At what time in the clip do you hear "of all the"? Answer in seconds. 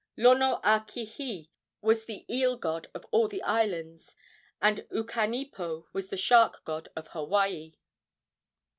2.95-3.43